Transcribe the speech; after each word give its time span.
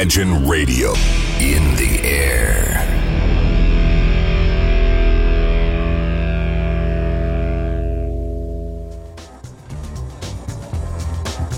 Imagine 0.00 0.46
Radio 0.46 0.92
in 1.40 1.74
the 1.74 1.98
air. 2.04 2.86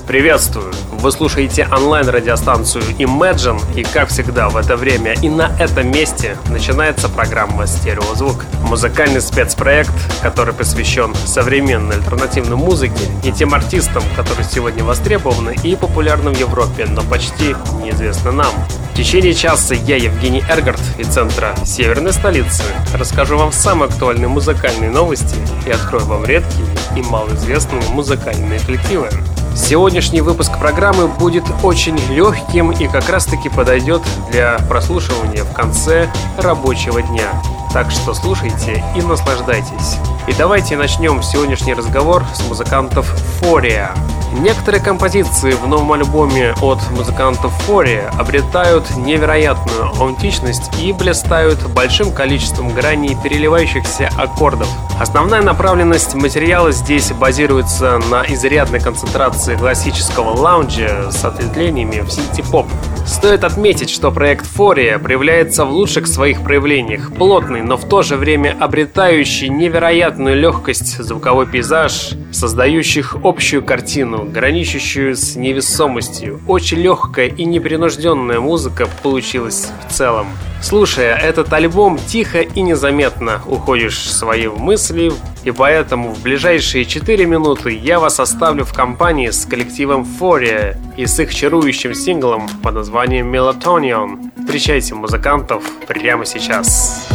Приветствую! 0.07 0.90
Вы 1.01 1.13
слушаете 1.13 1.67
онлайн-радиостанцию 1.73 2.85
Imagine, 2.99 3.59
и 3.75 3.85
как 3.85 4.11
всегда 4.11 4.51
в 4.51 4.57
это 4.59 4.77
время 4.77 5.15
и 5.23 5.31
на 5.31 5.51
этом 5.59 5.91
месте 5.91 6.37
начинается 6.51 7.09
программа 7.09 7.67
«Стереозвук». 7.67 8.45
Музыкальный 8.65 9.23
спецпроект, 9.23 9.95
который 10.21 10.53
посвящен 10.53 11.15
современной 11.25 11.97
альтернативной 11.97 12.59
музыке 12.59 13.03
и 13.25 13.33
тем 13.33 13.55
артистам, 13.55 14.03
которые 14.15 14.45
сегодня 14.45 14.85
востребованы 14.85 15.57
и 15.63 15.75
популярны 15.75 16.33
в 16.33 16.39
Европе, 16.39 16.85
но 16.85 17.01
почти 17.01 17.57
неизвестны 17.83 18.33
нам. 18.33 18.53
В 18.93 18.95
течение 18.95 19.33
часа 19.33 19.75
я, 19.75 19.97
Евгений 19.97 20.45
Эргард, 20.51 20.81
из 20.99 21.07
центра 21.07 21.55
Северной 21.65 22.13
столицы, 22.13 22.63
расскажу 22.93 23.39
вам 23.39 23.53
самые 23.53 23.89
актуальные 23.89 24.29
музыкальные 24.29 24.91
новости 24.91 25.37
и 25.67 25.71
открою 25.71 26.05
вам 26.05 26.27
редкие 26.27 26.67
и 26.95 27.01
малоизвестные 27.01 27.81
музыкальные 27.89 28.61
коллективы. 28.61 29.09
Сегодняшний 29.55 30.21
выпуск 30.21 30.59
программы 30.59 31.09
будет 31.09 31.45
очень 31.63 31.97
легким 32.13 32.71
и 32.71 32.87
как 32.89 33.09
раз 33.09 33.25
таки 33.27 33.49
подойдет 33.49 34.03
для 34.31 34.59
прослушивания 34.69 35.45
в 35.45 35.53
конце 35.53 36.11
рабочего 36.39 37.03
дня. 37.03 37.31
Так 37.73 37.91
что 37.91 38.15
слушайте 38.15 38.83
и 38.97 39.03
наслаждайтесь. 39.03 39.97
И 40.27 40.33
давайте 40.33 40.77
начнем 40.77 41.23
сегодняшний 41.23 41.75
разговор 41.75 42.25
с 42.35 42.47
музыкантов 42.49 43.07
Фория. 43.41 43.95
Некоторые 44.33 44.83
композиции 44.83 45.53
в 45.53 45.67
новом 45.67 45.93
альбоме 45.93 46.55
от 46.63 46.79
музыкантов 46.93 47.53
Фория 47.65 48.11
обретают 48.19 48.97
невероятную 48.97 49.89
аутентичность 49.99 50.71
и 50.81 50.93
блистают 50.93 51.67
большим 51.71 52.13
количеством 52.13 52.73
граней 52.73 53.17
переливающихся 53.21 54.09
аккордов. 54.17 54.69
Основная 55.01 55.43
направленность 55.43 56.15
материала 56.15 56.71
здесь 56.71 57.11
базируется 57.13 57.99
на 58.11 58.23
изрядной 58.23 58.81
концентрации 58.81 59.57
классического 59.57 60.37
лаунжа 60.37 61.11
с 61.11 61.25
ответвлениями 61.25 62.01
в 62.01 62.11
синти-поп. 62.11 62.67
Стоит 63.07 63.45
отметить, 63.45 63.91
что 63.91 64.11
проект 64.11 64.47
Фория 64.47 64.99
проявляется 64.99 65.65
в 65.65 65.71
лучших 65.73 66.07
своих 66.07 66.43
проявлениях. 66.43 67.13
Плотный, 67.15 67.63
но 67.63 67.77
в 67.77 67.89
то 67.89 68.03
же 68.03 68.17
время 68.17 68.57
обретающий 68.59 69.49
невероятную 69.49 70.37
легкость 70.37 70.99
звуковой 70.99 71.47
пейзаж, 71.47 72.13
создающих 72.33 73.17
общую 73.23 73.63
картину, 73.63 74.25
граничащую 74.25 75.17
с 75.17 75.37
невесомостью. 75.37 76.41
Очень 76.47 76.79
легкая 76.79 77.27
и 77.27 77.45
непринужденная 77.45 78.41
музыка 78.41 78.89
получилась 79.03 79.69
в 79.89 79.93
целом. 79.93 80.27
Слушая 80.63 81.17
этот 81.17 81.53
альбом, 81.53 81.99
тихо 81.99 82.41
и 82.41 82.61
незаметно 82.61 83.41
уходишь 83.47 83.99
в 83.99 84.11
свои 84.11 84.47
мысли, 84.47 85.11
и 85.45 85.51
поэтому 85.51 86.13
в 86.13 86.23
ближайшие 86.23 86.85
4 86.85 87.25
минуты 87.25 87.77
я 87.77 87.99
вас 87.99 88.21
оставлю 88.21 88.65
в 88.65 88.73
компании 88.73 89.31
с 89.31 89.47
коллективом 89.47 90.05
Фория 90.05 90.77
и 90.97 91.07
с 91.07 91.19
их 91.19 91.35
чарующим 91.35 91.95
синглом 91.95 92.49
под 92.63 92.75
названием 92.75 93.35
Melatonin. 93.35 94.31
Встречайте 94.45 94.95
музыкантов 94.95 95.65
прямо 95.87 96.27
сейчас. 96.27 97.10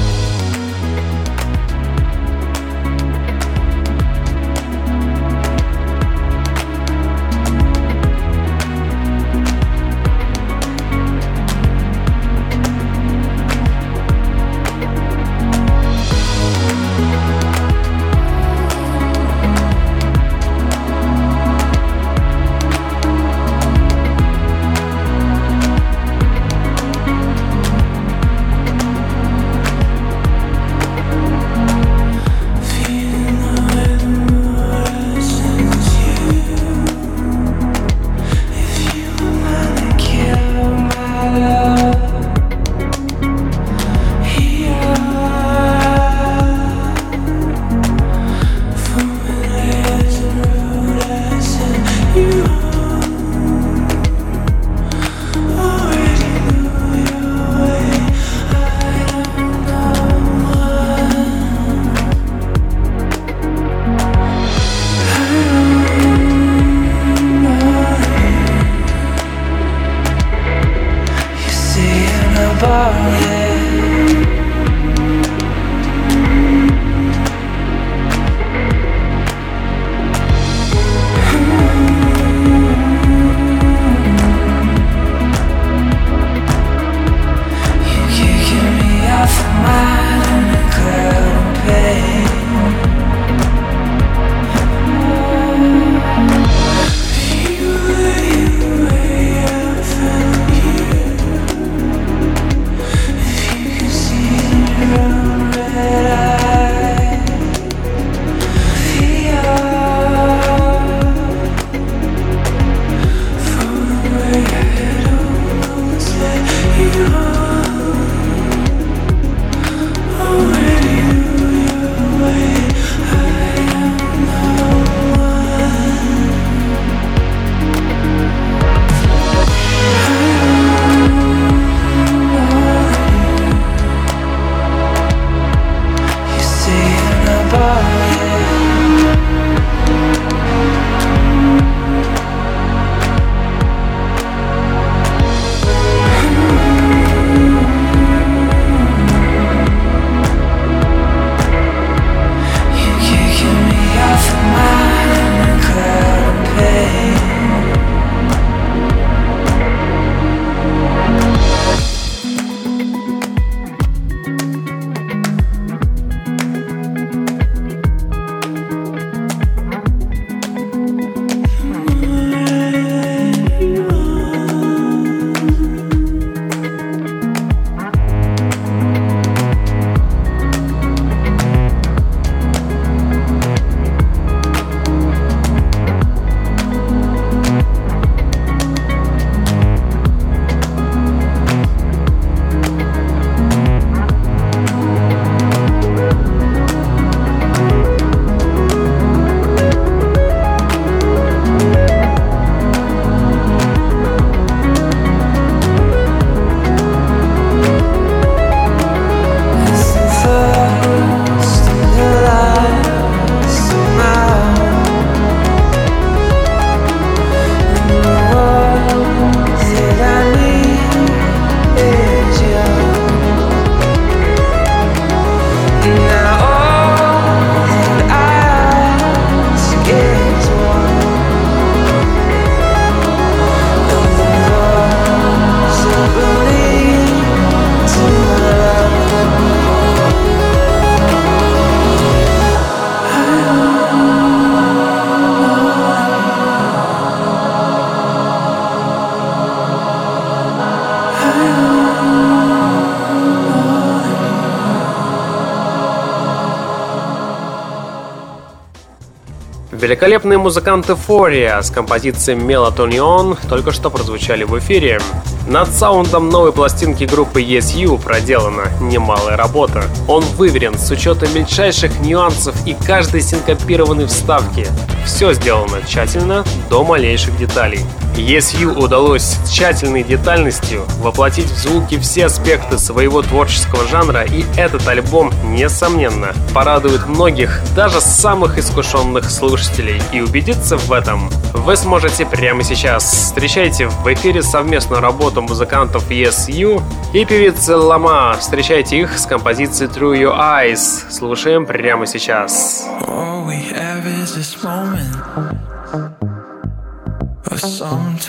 Великолепные 259.95 260.37
музыканты 260.37 260.93
Фория 260.93 261.61
с 261.61 261.71
композицией 261.71 262.37
Melatonin 262.37 263.37
только 263.47 263.71
что 263.71 263.89
прозвучали 263.89 264.43
в 264.43 264.59
эфире. 264.59 264.99
Над 265.47 265.69
саундом 265.69 266.27
новой 266.27 266.51
пластинки 266.51 267.05
группы 267.05 267.41
ESU 267.41 267.97
проделана 268.03 268.65
немалая 268.81 269.37
работа. 269.37 269.85
Он 270.09 270.21
выверен 270.35 270.77
с 270.77 270.91
учетом 270.91 271.33
мельчайших 271.33 272.01
нюансов 272.01 272.57
и 272.67 272.73
каждой 272.73 273.21
синкопированной 273.21 274.07
вставки. 274.07 274.67
Все 275.05 275.31
сделано 275.31 275.81
тщательно 275.87 276.43
до 276.69 276.83
малейших 276.83 277.37
деталей. 277.37 277.79
ESU 278.17 278.73
удалось 278.73 279.23
с 279.23 279.49
тщательной 279.49 280.03
детальностью 280.03 280.85
воплотить 280.99 281.49
в 281.49 281.57
звуки 281.57 281.99
все 281.99 282.27
аспекты 282.27 282.77
своего 282.77 283.21
творческого 283.21 283.87
жанра, 283.87 284.23
и 284.23 284.45
этот 284.57 284.87
альбом, 284.87 285.31
несомненно, 285.43 286.33
порадует 286.53 287.07
многих, 287.07 287.61
даже 287.75 287.99
самых 287.99 288.57
искушенных 288.57 289.29
слушателей, 289.29 290.01
и 290.13 290.21
убедиться 290.21 290.77
в 290.77 290.91
этом 290.91 291.29
вы 291.53 291.75
сможете 291.75 292.25
прямо 292.25 292.63
сейчас. 292.63 293.03
Встречайте 293.03 293.87
в 293.87 294.13
эфире 294.13 294.41
совместную 294.41 295.01
работу 295.01 295.41
музыкантов 295.41 296.09
ESU 296.09 296.81
и 297.13 297.25
певицы 297.25 297.75
Лама. 297.75 298.35
Встречайте 298.39 298.99
их 298.99 299.17
с 299.17 299.25
композицией 299.25 299.89
Through 299.89 300.21
Your 300.21 300.37
Eyes. 300.37 301.09
Слушаем 301.09 301.65
прямо 301.65 302.05
сейчас. 302.05 302.85
All 303.07 303.45
we 303.45 303.61
have 303.71 304.05
is 304.05 304.35
this 304.35 304.55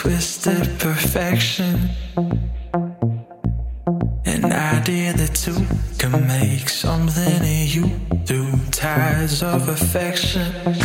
twisted 0.06 0.78
perfection. 0.78 1.90
An 4.24 4.44
idea 4.44 5.12
that 5.12 5.34
two 5.34 5.66
can 5.98 6.28
make 6.28 6.68
something 6.68 7.42
of 7.42 7.74
you 7.74 7.88
through 8.24 8.52
ties 8.70 9.42
of 9.42 9.68
affection. 9.68 10.75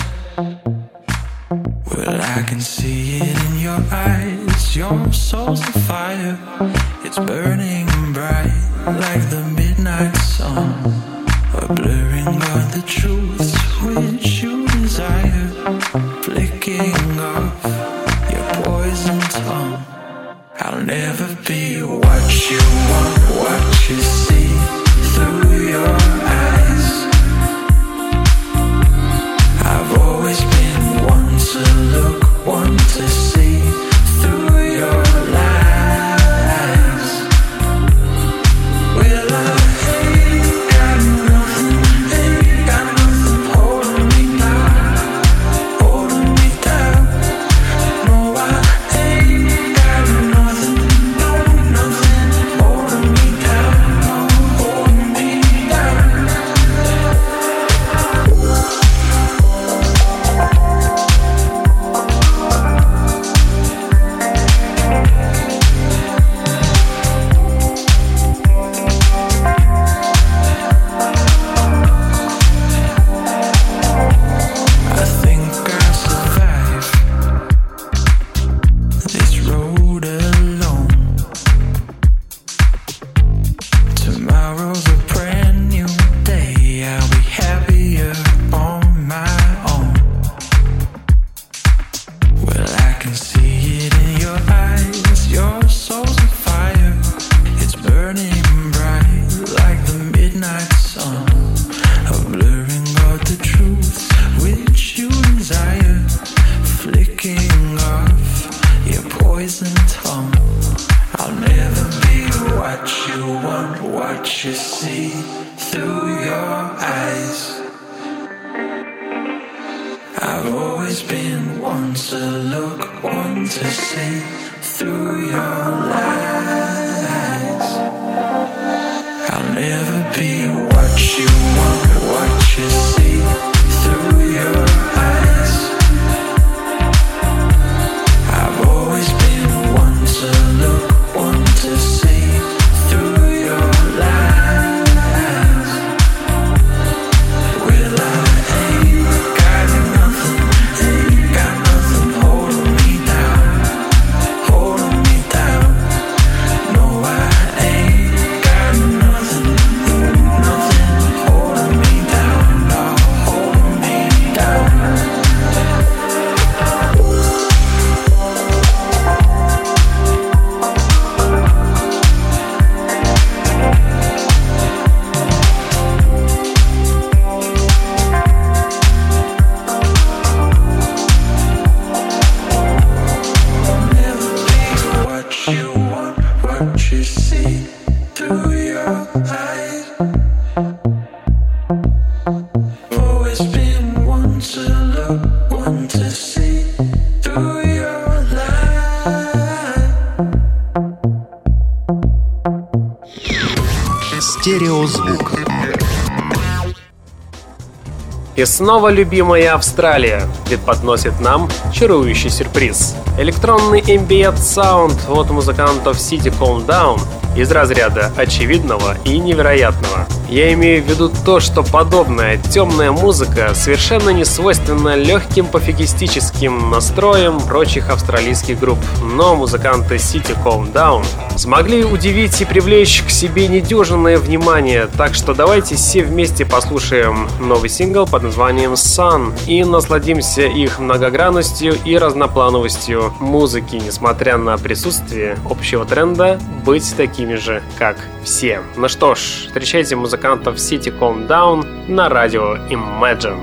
И 208.42 208.46
снова 208.46 208.88
любимая 208.88 209.54
Австралия 209.54 210.24
преподносит 210.48 211.20
нам 211.20 211.48
чарующий 211.72 212.32
сюрприз. 212.32 212.96
Электронный 213.20 213.82
ambient 213.82 214.38
саунд 214.38 214.98
от 215.08 215.30
музыкантов 215.30 215.98
City 215.98 216.34
Calm 216.40 216.66
Down 216.66 217.00
из 217.36 217.52
разряда 217.52 218.12
очевидного 218.18 218.98
и 219.06 219.20
невероятного. 219.20 220.08
Я 220.28 220.52
имею 220.54 220.84
в 220.84 220.88
виду 220.88 221.12
то, 221.24 221.40
что 221.40 221.62
подобная 221.62 222.38
темная 222.38 222.92
музыка 222.92 223.52
совершенно 223.54 224.10
не 224.10 224.26
свойственна 224.26 224.96
легким 224.96 225.46
пофигистическим 225.46 226.72
настроям 226.72 227.40
прочих 227.42 227.92
австралийских 227.92 228.60
групп, 228.60 228.80
но 229.04 229.36
музыканты 229.36 229.98
City 229.98 230.36
Calm 230.44 230.74
Down 230.74 231.06
смогли 231.38 231.84
удивить 231.84 232.40
и 232.42 232.46
привлечь 232.46 233.04
к 233.04 233.10
себе 233.10 233.48
недюжинное 233.48 234.18
внимание, 234.18 234.88
так 234.98 235.14
что 235.14 235.34
давайте 235.34 235.76
все 235.76 236.04
вместе 236.04 236.46
послушаем 236.46 237.28
новый 237.40 237.70
сингл 237.70 238.06
под 238.06 238.24
названием 238.24 238.74
Sun 238.74 239.34
и 239.48 239.64
насладимся 239.64 240.44
их 240.44 240.80
многогранностью 240.80 241.76
и 241.86 241.98
разноплановостью 241.98 243.14
музыки, 243.20 243.76
несмотря 243.76 244.38
на 244.38 244.58
присутствие 244.58 245.38
общего 245.50 245.86
тренда 245.86 246.40
быть 246.66 246.96
такими 246.96 247.36
же, 247.36 247.62
как 247.78 247.98
все. 248.24 248.62
Ну 248.76 248.88
что 248.88 249.16
ж, 249.16 249.20
встречайте 249.48 249.96
музыкантов 249.96 250.58
City 250.58 250.98
Calm 250.98 251.28
Down 251.28 251.66
на 251.88 252.10
радио 252.10 252.58
Imagine. 252.70 253.40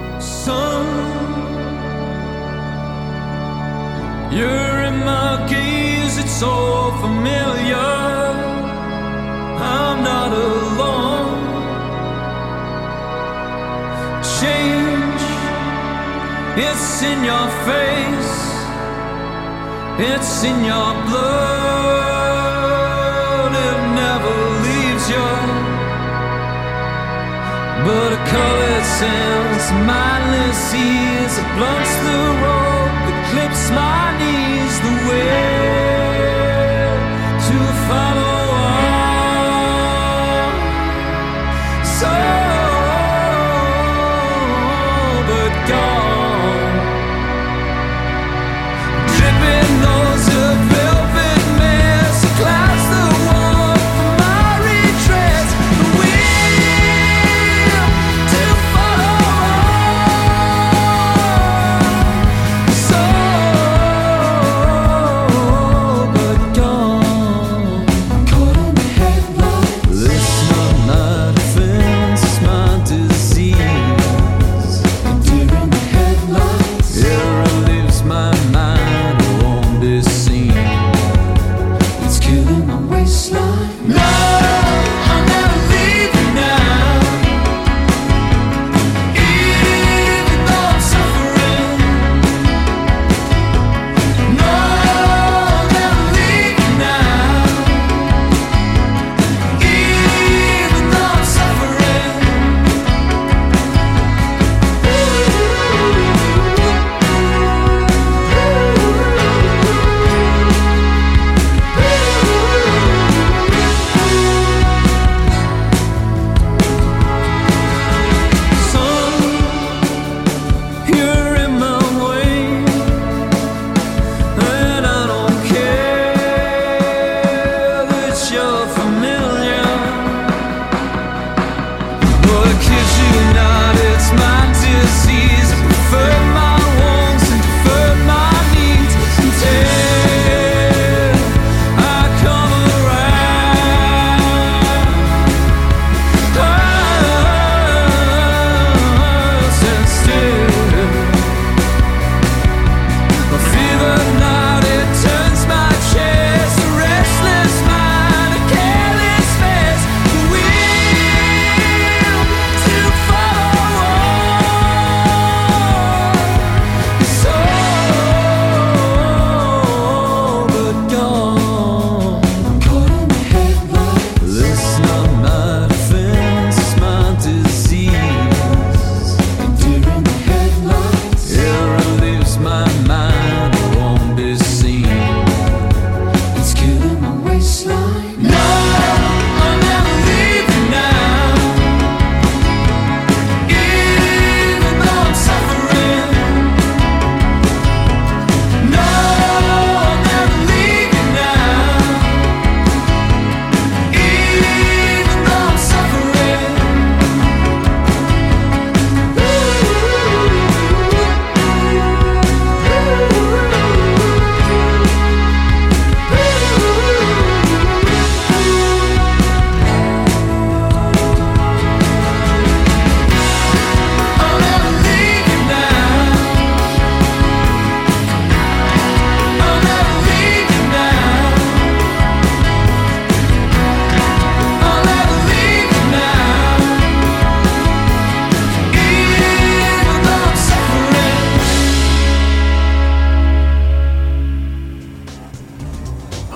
Gaze, 4.30 4.46
it's 4.46 4.67
so 6.38 6.54
familiar. 7.02 7.90
I'm 9.74 9.98
not 10.04 10.30
alone. 10.32 11.42
Change, 14.38 15.22
it's 16.66 17.02
in 17.10 17.18
your 17.30 17.48
face, 17.66 18.36
it's 20.10 20.44
in 20.44 20.58
your 20.72 20.90
blood, 21.08 22.30
it 23.66 23.78
never 24.02 24.34
leaves 24.66 25.06
you. 25.14 25.30
But 27.86 28.10
a 28.18 28.20
colored 28.30 28.86
sense, 29.00 29.66
mindless 29.90 30.62
ease, 30.86 31.34
it 31.42 31.48
blunts 31.56 31.94
the 32.06 32.20
road 32.44 32.90
that 33.06 33.18
clips 33.30 33.64
my 33.74 34.04
knees 34.20 34.74
the 34.86 34.94
way 35.10 35.57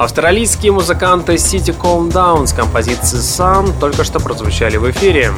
Австралийские 0.02 0.73
музыканты 0.73 1.35
City 1.35 1.73
Calm 1.73 2.11
Down 2.11 2.49
с 2.49 2.52
композицией 2.52 3.23
Sun 3.23 3.73
только 3.78 4.02
что 4.02 4.18
прозвучали 4.18 4.76
в 4.76 4.90
эфире. 4.90 5.32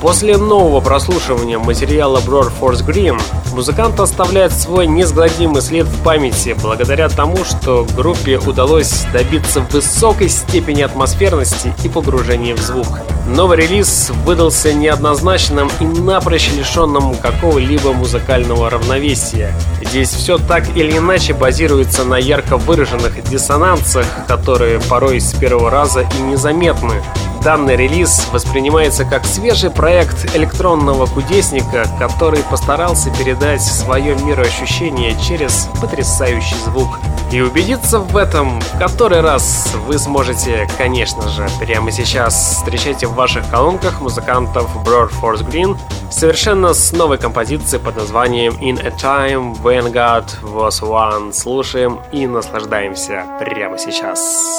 После 0.00 0.36
нового 0.36 0.80
прослушивания 0.80 1.58
материала 1.58 2.18
Broad 2.18 2.52
Force 2.60 2.86
Green 2.86 3.20
музыкант 3.52 3.98
оставляет 3.98 4.52
свой 4.52 4.86
несгладимый 4.86 5.60
след 5.60 5.86
в 5.86 6.02
памяти 6.04 6.54
благодаря 6.62 7.08
тому, 7.08 7.44
что 7.44 7.84
группе 7.96 8.38
удалось 8.38 9.06
добиться 9.12 9.60
высокой 9.72 10.28
степени 10.28 10.82
атмосферности 10.82 11.74
и 11.82 11.88
погружения 11.88 12.54
в 12.54 12.60
звук. 12.60 12.86
Новый 13.26 13.58
релиз 13.58 14.10
выдался 14.24 14.72
неоднозначным 14.72 15.68
и 15.80 15.84
напрочь 15.84 16.48
лишенным 16.56 17.16
какого-либо 17.16 17.92
музыкального 17.92 18.70
равновесия. 18.70 19.52
Здесь 19.82 20.10
все 20.10 20.38
так 20.38 20.76
или 20.76 20.96
иначе 20.96 21.34
базируется 21.34 22.04
на 22.04 22.18
ярко 22.18 22.56
выраженных 22.56 23.28
диссонансах, 23.28 24.06
которые 24.28 24.80
порой 24.88 25.20
с 25.20 25.34
первого 25.34 25.70
раза 25.70 26.06
и 26.18 26.22
незаметны. 26.22 27.02
Данный 27.42 27.76
релиз 27.76 28.26
воспринимается 28.32 29.04
как 29.04 29.24
свежий 29.24 29.70
проект 29.70 30.34
электронного 30.34 31.06
кудесника, 31.06 31.86
который 31.98 32.42
постарался 32.42 33.10
передать 33.10 33.62
свое 33.62 34.16
мироощущение 34.16 35.16
через 35.20 35.68
потрясающий 35.80 36.56
звук. 36.64 36.98
И 37.30 37.40
убедиться 37.40 38.00
в 38.00 38.16
этом 38.16 38.60
в 38.60 38.78
который 38.78 39.20
раз 39.20 39.72
вы 39.86 39.98
сможете, 39.98 40.68
конечно 40.78 41.28
же, 41.28 41.48
прямо 41.60 41.90
сейчас. 41.90 42.56
Встречайте 42.56 43.06
в 43.06 43.14
ваших 43.14 43.48
колонках 43.50 44.00
музыкантов 44.00 44.68
Broad 44.84 45.10
Force 45.20 45.46
Green 45.46 45.76
совершенно 46.10 46.72
с 46.72 46.92
новой 46.92 47.18
композицией 47.18 47.82
под 47.82 47.96
названием 47.96 48.54
In 48.54 48.80
a 48.84 48.90
Time 48.90 49.60
When 49.62 49.92
God 49.92 50.26
Was 50.42 50.80
One. 50.82 51.32
Слушаем 51.32 52.00
и 52.12 52.26
наслаждаемся 52.26 53.24
прямо 53.38 53.78
сейчас. 53.78 54.18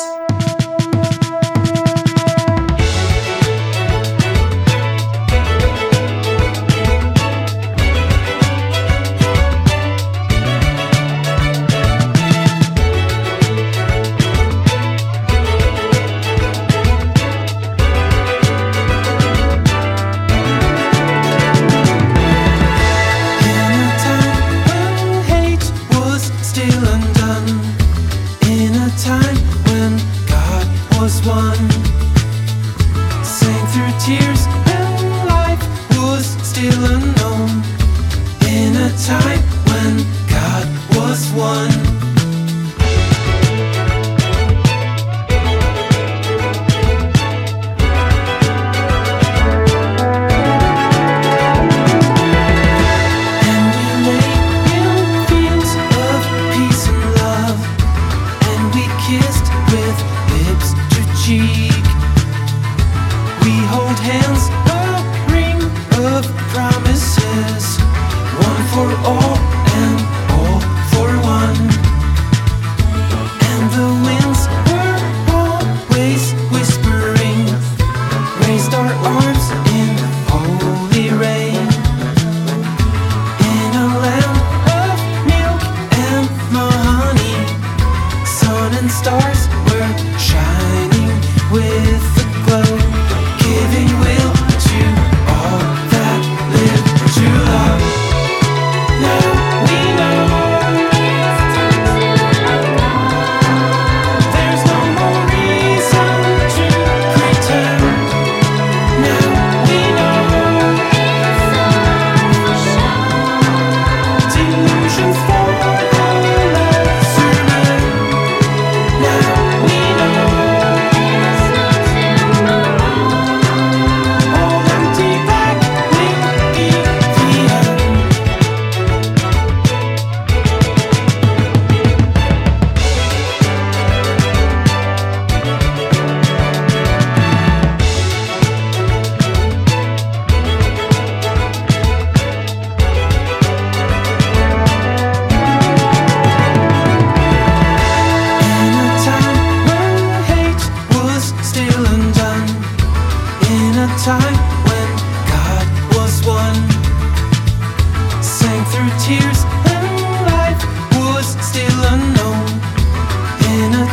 with 0.10 0.19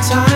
time. 0.08 0.35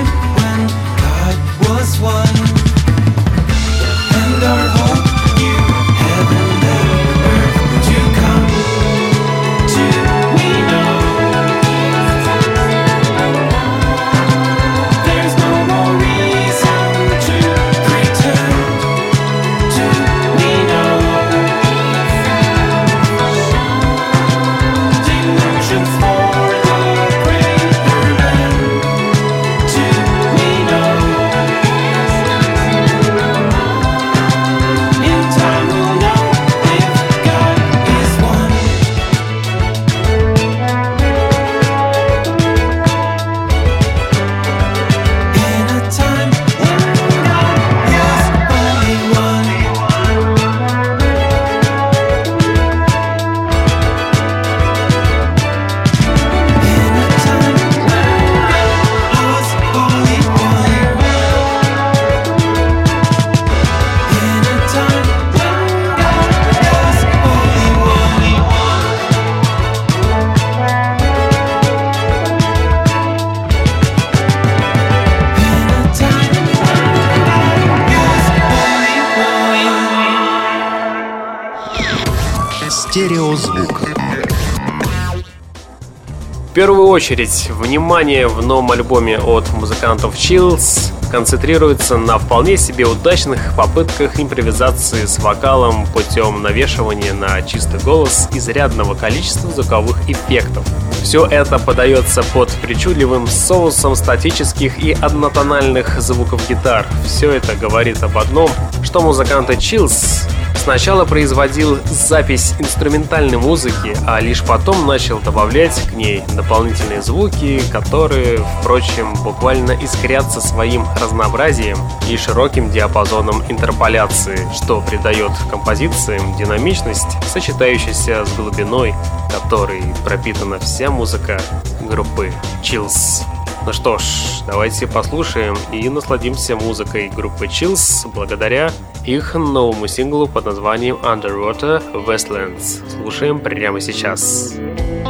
Очередь, 86.91 87.51
внимание 87.51 88.27
в 88.27 88.45
новом 88.45 88.73
альбоме 88.73 89.19
от 89.19 89.49
музыкантов 89.53 90.15
Chills 90.17 90.93
концентрируется 91.11 91.97
на 91.97 92.19
вполне 92.19 92.57
себе 92.57 92.85
удачных 92.85 93.55
попытках 93.57 94.19
импровизации 94.19 95.07
с 95.07 95.19
вокалом 95.19 95.87
путем 95.87 96.43
навешивания 96.43 97.13
на 97.13 97.43
чистый 97.43 97.81
голос 97.81 98.29
изрядного 98.33 98.95
количества 98.95 99.51
звуковых 99.51 99.99
эффектов. 100.09 100.65
Все 101.03 101.27
это 101.27 101.59
подается 101.59 102.23
под 102.35 102.51
причудливым 102.61 103.27
соусом 103.27 103.95
статических 103.97 104.79
и 104.79 104.93
однотональных 104.93 106.01
звуков 106.01 106.43
гитар. 106.49 106.87
Все 107.05 107.31
это 107.31 107.55
говорит 107.57 108.03
об 108.03 108.19
одном, 108.19 108.51
что 108.83 109.01
музыканты 109.01 109.55
Chills 109.55 110.20
Сначала 110.63 111.07
производил 111.07 111.79
запись 111.87 112.53
инструментальной 112.59 113.39
музыки, 113.39 113.97
а 114.07 114.21
лишь 114.21 114.45
потом 114.45 114.87
начал 114.87 115.19
добавлять 115.19 115.75
к 115.89 115.95
ней 115.95 116.23
дополнительные 116.37 117.01
звуки, 117.01 117.63
которые, 117.73 118.45
впрочем, 118.61 119.15
буквально 119.25 119.73
искрятся 119.73 120.43
своим 120.43 120.85
разнообразием 121.01 121.79
и 122.11 122.17
широким 122.19 122.71
диапазоном 122.71 123.43
интерполяции, 123.49 124.39
что 124.55 124.83
придает 124.83 125.33
композициям 125.51 126.37
динамичность, 126.37 127.17
сочетающаяся 127.27 128.27
с 128.27 128.33
глубиной, 128.35 128.95
которой 129.33 129.83
пропитана 130.05 130.59
вся 130.59 130.91
музыка 130.91 131.41
группы 131.81 132.35
Chills. 132.63 133.25
Ну 133.67 133.73
что 133.75 133.99
ж, 133.99 134.03
давайте 134.47 134.87
послушаем 134.87 135.57
и 135.71 135.89
насладимся 135.89 136.57
музыкой 136.57 137.11
группы 137.11 137.45
Chills 137.45 138.11
благодаря 138.15 138.73
их 139.05 139.35
новому 139.35 139.87
синглу 139.87 140.27
под 140.27 140.47
названием 140.47 140.97
Underwater 140.97 141.83
Westlands. 142.07 142.81
Слушаем 142.91 143.39
прямо 143.39 143.81
сейчас. 143.81 143.91
Сейчас. 143.91 145.10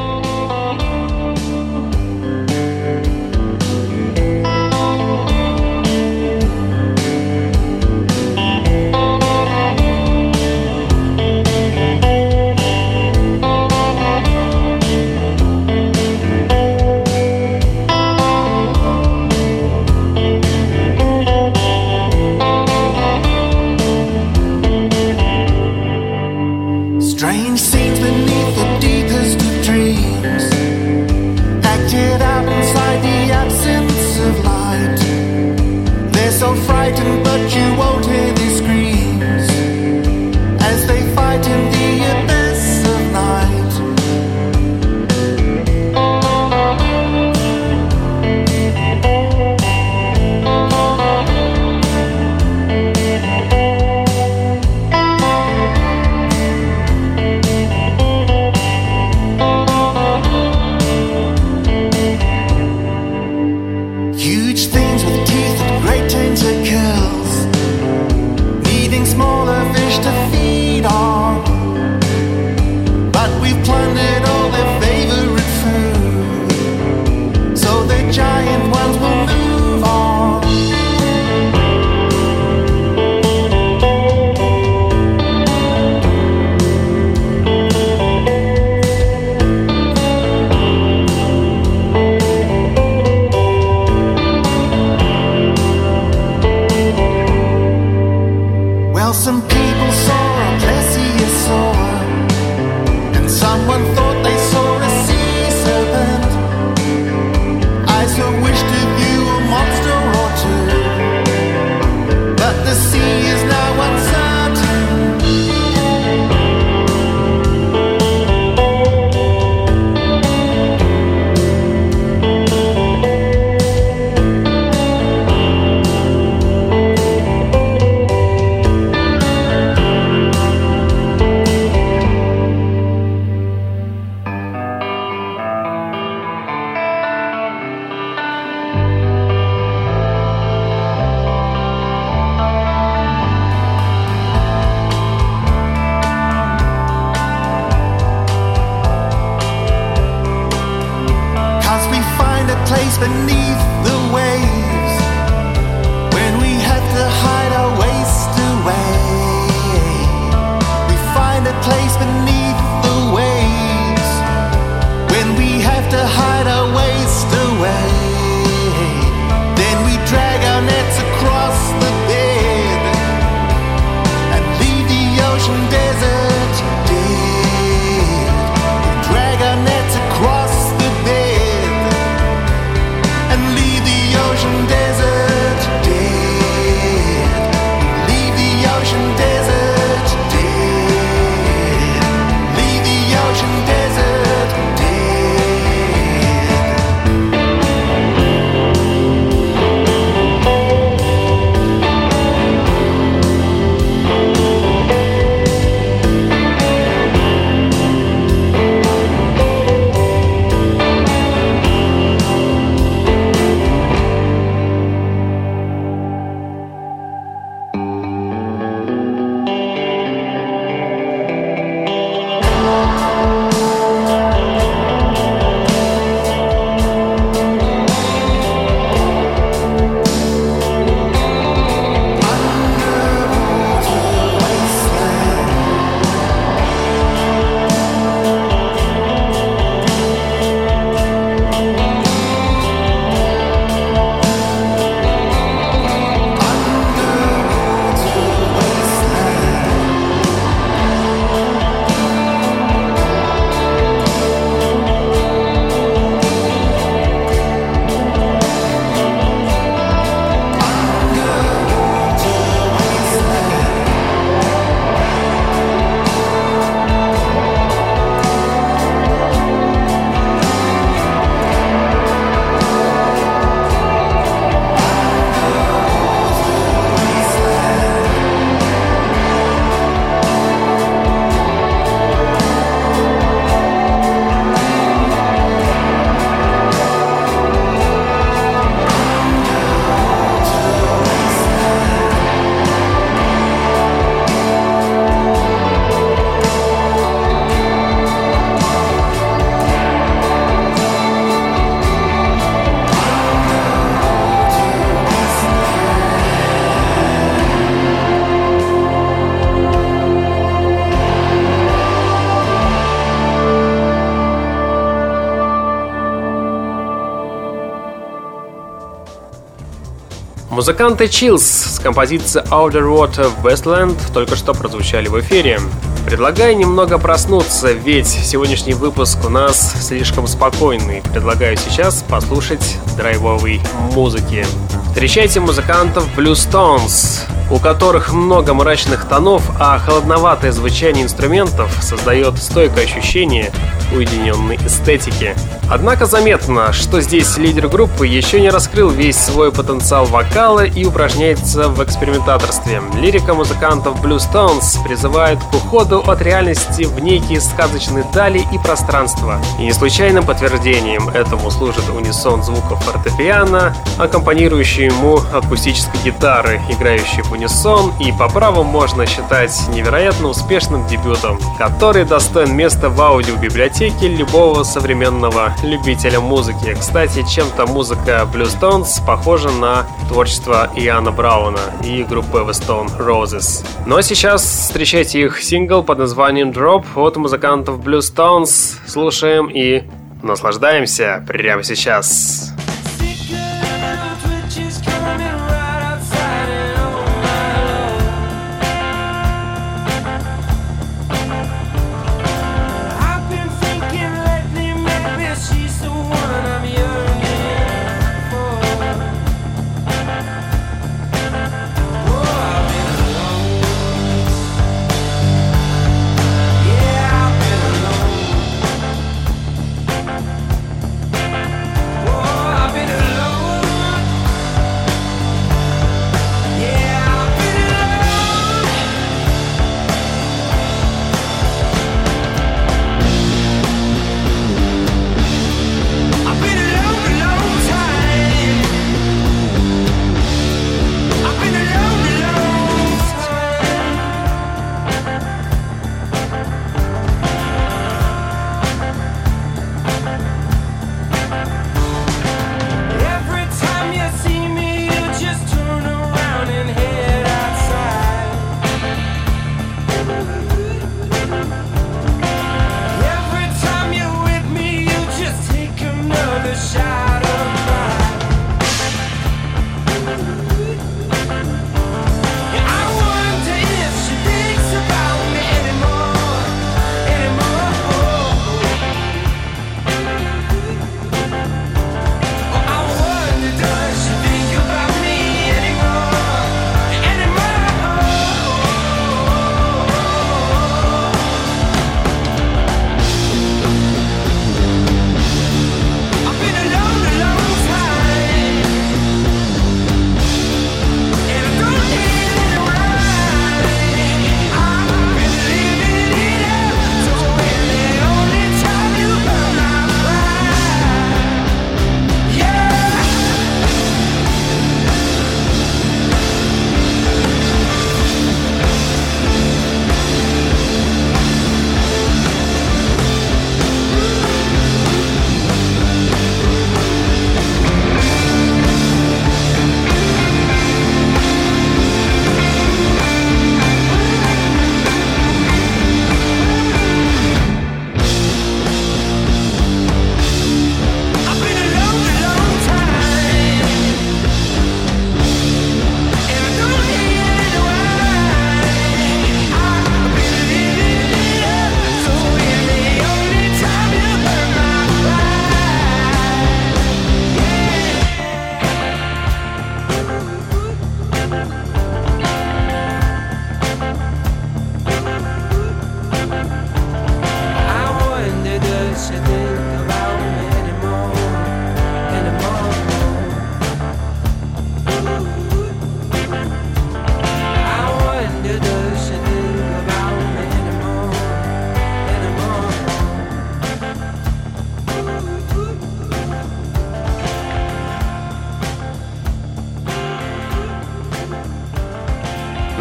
Музыканты 320.60 321.04
Chills 321.06 321.38
с 321.38 321.78
композицией 321.78 322.44
Outer 322.48 322.82
Water 322.82 323.32
Westland 323.42 323.98
только 324.12 324.36
что 324.36 324.52
прозвучали 324.52 325.08
в 325.08 325.18
эфире. 325.20 325.58
Предлагаю 326.04 326.54
немного 326.54 326.98
проснуться, 326.98 327.72
ведь 327.72 328.06
сегодняшний 328.06 328.74
выпуск 328.74 329.24
у 329.24 329.30
нас 329.30 329.74
слишком 329.80 330.26
спокойный. 330.26 331.00
Предлагаю 331.14 331.56
сейчас 331.56 332.04
послушать 332.06 332.76
драйвовой 332.98 333.62
музыки. 333.94 334.44
Встречайте 334.90 335.40
музыкантов 335.40 336.06
Blue 336.14 336.34
Stones 336.34 337.22
у 337.50 337.58
которых 337.58 338.12
много 338.12 338.54
мрачных 338.54 339.08
тонов, 339.08 339.42
а 339.58 339.76
холодноватое 339.78 340.52
звучание 340.52 341.02
инструментов 341.02 341.76
создает 341.82 342.38
стойкое 342.38 342.84
ощущение 342.84 343.50
уединенной 343.92 344.56
эстетики. 344.56 345.34
Однако 345.70 346.06
заметно, 346.06 346.72
что 346.72 347.00
здесь 347.00 347.38
лидер 347.38 347.68
группы 347.68 348.04
еще 348.04 348.40
не 348.40 348.50
раскрыл 348.50 348.90
весь 348.90 349.16
свой 349.16 349.52
потенциал 349.52 350.04
вокала 350.04 350.64
и 350.64 350.84
упражняется 350.84 351.68
в 351.68 351.82
экспериментаторстве. 351.84 352.82
Лирика 353.00 353.34
музыкантов 353.34 354.04
Blue 354.04 354.18
Stones 354.18 354.82
призывает 354.82 355.38
к 355.38 355.54
уходу 355.54 356.00
от 356.00 356.22
реальности 356.22 356.82
в 356.82 356.98
некие 356.98 357.40
сказочные 357.40 358.04
дали 358.12 358.44
и 358.52 358.58
пространства. 358.58 359.40
И 359.60 359.62
не 359.62 359.72
случайным 359.72 360.26
подтверждением 360.26 361.08
этому 361.10 361.52
служит 361.52 361.88
унисон 361.88 362.42
звуков 362.42 362.82
фортепиано, 362.82 363.76
аккомпанирующий 363.96 364.86
ему 364.86 365.20
акустической 365.32 366.00
гитары, 366.02 366.60
играющей 366.68 367.22
в 367.22 367.30
унисон, 367.30 367.92
и 368.00 368.10
по 368.10 368.28
праву 368.28 368.64
можно 368.64 369.06
считать 369.06 369.56
невероятно 369.68 370.28
успешным 370.28 370.84
дебютом, 370.88 371.38
который 371.58 372.04
достоин 372.04 372.56
места 372.56 372.88
в 372.90 373.00
аудиобиблиотеке 373.00 374.08
любого 374.08 374.64
современного 374.64 375.54
любителя 375.62 376.20
музыки. 376.20 376.74
Кстати, 376.78 377.24
чем-то 377.28 377.66
музыка 377.66 378.28
Blue 378.32 378.46
Stones 378.46 379.04
похожа 379.06 379.50
на 379.50 379.86
творчество 380.08 380.70
Иоанна 380.76 381.10
Брауна 381.10 381.60
и 381.84 382.02
группы 382.04 382.38
The 382.38 382.50
Stone 382.50 382.98
Roses. 382.98 383.64
А 383.86 384.02
сейчас 384.02 384.42
встречайте 384.42 385.20
их 385.22 385.42
сингл 385.42 385.82
под 385.82 385.98
названием 385.98 386.50
Drop 386.50 386.84
от 386.96 387.16
музыкантов 387.16 387.80
Blue 387.80 388.00
Stones. 388.00 388.78
Слушаем 388.86 389.46
и 389.46 389.84
наслаждаемся 390.22 391.24
прямо 391.26 391.62
сейчас. 391.62 392.52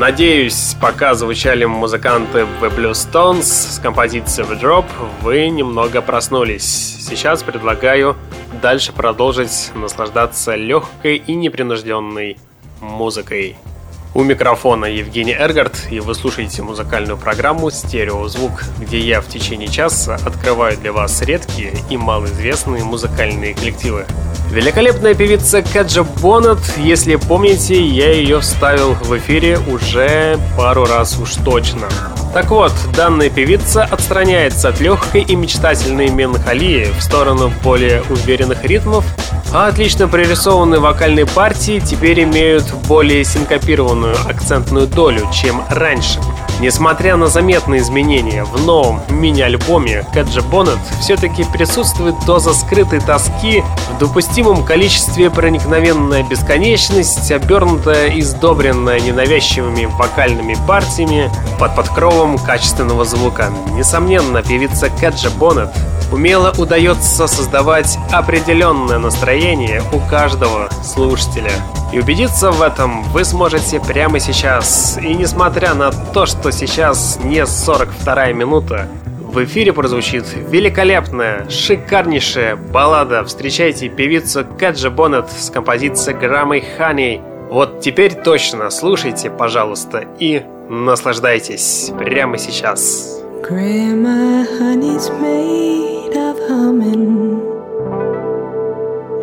Надеюсь, 0.09 0.75
пока 0.81 1.13
звучали 1.13 1.65
музыканты 1.65 2.39
The 2.39 2.75
Blue 2.75 2.93
Stones 2.93 3.43
с 3.43 3.77
композицией 3.77 4.49
The 4.49 4.59
Drop, 4.59 4.85
вы 5.21 5.47
немного 5.49 6.01
проснулись. 6.01 6.65
Сейчас 6.99 7.43
предлагаю 7.43 8.17
дальше 8.59 8.91
продолжить 8.91 9.69
наслаждаться 9.75 10.55
легкой 10.55 11.17
и 11.17 11.35
непринужденной 11.35 12.39
музыкой. 12.81 13.55
У 14.15 14.23
микрофона 14.23 14.85
Евгений 14.85 15.35
Эргард, 15.37 15.89
и 15.91 15.99
вы 15.99 16.15
слушаете 16.15 16.63
музыкальную 16.63 17.15
программу 17.19 17.69
«Стереозвук», 17.69 18.63
где 18.79 18.97
я 18.97 19.21
в 19.21 19.27
течение 19.27 19.67
часа 19.67 20.15
открываю 20.25 20.75
для 20.79 20.91
вас 20.91 21.21
редкие 21.21 21.71
и 21.87 21.97
малоизвестные 21.97 22.83
музыкальные 22.83 23.53
коллективы. 23.53 24.07
Великолепная 24.51 25.13
певица 25.13 25.61
Каджа 25.61 26.03
Боннет, 26.03 26.57
если 26.77 27.17
помните, 27.17 27.79
я 27.79 28.11
ее 28.11 28.39
вставил 28.39 28.93
в 28.95 29.15
эфире 29.19 29.59
уже 29.71 30.39
пару 30.57 30.85
раз 30.85 31.19
уж 31.19 31.35
точно. 31.35 31.87
Так 32.33 32.49
вот, 32.49 32.73
данная 32.95 33.29
певица 33.29 33.83
отстраняется 33.83 34.69
от 34.69 34.79
легкой 34.79 35.21
и 35.21 35.35
мечтательной 35.35 36.09
меланхолии 36.09 36.91
в 36.97 37.01
сторону 37.01 37.51
более 37.63 38.01
уверенных 38.09 38.63
ритмов, 38.63 39.05
а 39.53 39.67
отлично 39.67 40.07
прорисованные 40.07 40.79
вокальные 40.79 41.27
партии 41.27 41.79
теперь 41.79 42.23
имеют 42.23 42.73
более 42.87 43.23
синкопированную 43.23 44.15
акцентную 44.27 44.87
долю, 44.87 45.27
чем 45.31 45.63
раньше. 45.69 46.19
Несмотря 46.59 47.15
на 47.15 47.27
заметные 47.27 47.79
изменения 47.79 48.43
в 48.43 48.65
новом 48.65 49.01
мини-альбоме, 49.09 50.05
Кэджа 50.13 50.41
Боннет 50.41 50.77
все-таки 50.99 51.45
присутствует 51.45 52.15
доза 52.25 52.53
скрытой 52.53 52.99
тоски 52.99 53.63
в 53.95 53.97
допустимом 53.97 54.65
количестве 54.65 55.29
проникновенная 55.29 56.23
бесконечность, 56.23 57.31
обернутая 57.31 58.07
и 58.07 58.21
сдобренная 58.21 58.99
ненавязчивыми 58.99 59.85
вокальными 59.85 60.57
партиями 60.67 61.31
под 61.57 61.75
подкровом 61.77 62.37
качественного 62.37 63.05
звука. 63.05 63.53
Несомненно, 63.71 64.43
певица 64.43 64.89
Кэджа 64.89 65.29
Боннет 65.29 65.69
умело 66.11 66.53
удается 66.57 67.27
создавать 67.27 67.97
определенное 68.11 68.99
настроение 68.99 69.81
у 69.93 69.99
каждого 70.09 70.69
слушателя. 70.83 71.51
И 71.91 71.99
убедиться 71.99 72.51
в 72.51 72.61
этом 72.61 73.03
вы 73.11 73.23
сможете 73.23 73.79
прямо 73.79 74.19
сейчас. 74.19 74.99
И 75.01 75.13
несмотря 75.13 75.73
на 75.73 75.91
то, 75.91 76.25
что 76.25 76.51
сейчас 76.51 77.19
не 77.23 77.45
42 77.45 78.33
минута, 78.33 78.87
в 79.31 79.43
эфире 79.43 79.73
прозвучит 79.73 80.25
великолепная, 80.33 81.47
шикарнейшая 81.49 82.55
баллада. 82.55 83.23
Встречайте 83.23 83.87
певицу 83.87 84.43
Кэджа 84.57 84.89
Боннет 84.89 85.29
с 85.31 85.51
композицией 85.51 86.17
Граммой 86.17 86.63
Хани. 86.77 87.21
Вот 87.49 87.79
теперь 87.79 88.15
точно 88.15 88.71
слушайте, 88.71 89.29
пожалуйста, 89.29 90.03
и 90.19 90.43
наслаждайтесь 90.69 91.91
прямо 91.99 92.39
сейчас. 92.39 93.18
Grandma 93.41 94.43
honey's 94.57 95.09
made 95.21 96.15
of 96.15 96.37
humming. 96.47 97.39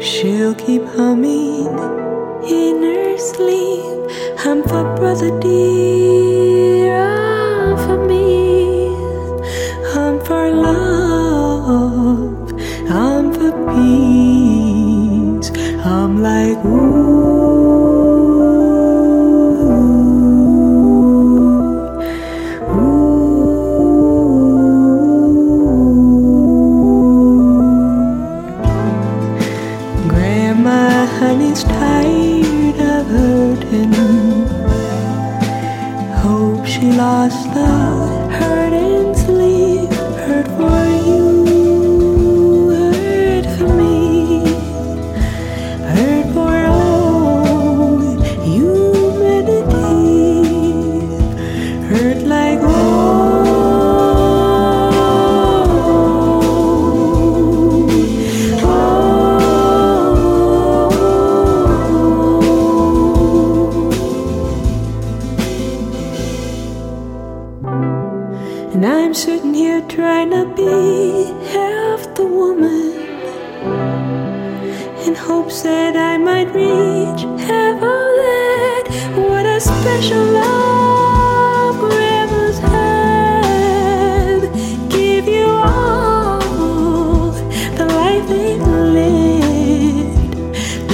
She'll 0.00 0.54
keep 0.54 0.84
humming 0.84 1.66
in 2.48 2.82
her 2.82 3.18
sleep. 3.18 3.84
I'm 4.44 4.62
for 4.62 4.84
brother 4.96 5.38
dear, 5.40 6.96
I'm 6.96 7.76
for 7.76 8.06
me. 8.06 8.88
I'm 9.94 10.18
for 10.24 10.50
love, 10.50 12.52
I'm 12.90 13.32
for 13.32 13.52
peace. 13.74 15.50
I'm 15.84 16.22
like, 16.22 16.58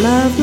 Love 0.03 0.42